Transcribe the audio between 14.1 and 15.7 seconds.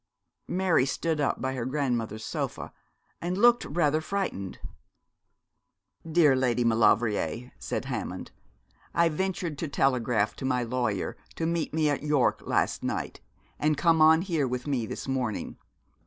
here with me this morning.